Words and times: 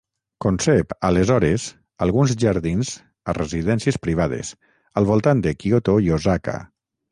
Concep 0.43 0.95
aleshores 1.09 1.65
alguns 2.05 2.33
jardins 2.45 2.95
a 3.33 3.37
residències 3.41 4.01
privades, 4.07 4.53
al 5.03 5.11
voltant 5.13 5.47
de 5.47 5.57
Kyoto 5.63 5.99
i 6.09 6.13
Osaka. 6.21 6.61